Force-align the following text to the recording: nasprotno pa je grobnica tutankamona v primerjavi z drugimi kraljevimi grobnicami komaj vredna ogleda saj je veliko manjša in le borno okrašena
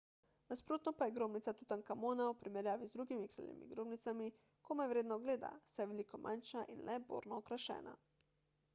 nasprotno 0.51 0.91
pa 0.99 1.07
je 1.09 1.13
grobnica 1.17 1.51
tutankamona 1.59 2.25
v 2.29 2.37
primerjavi 2.45 2.87
z 2.91 2.95
drugimi 2.95 3.27
kraljevimi 3.35 3.69
grobnicami 3.73 4.29
komaj 4.71 4.89
vredna 4.93 5.17
ogleda 5.21 5.51
saj 5.73 5.83
je 5.87 5.91
veliko 5.93 6.21
manjša 6.25 6.63
in 6.77 6.81
le 6.89 6.97
borno 7.13 7.39
okrašena 7.45 7.95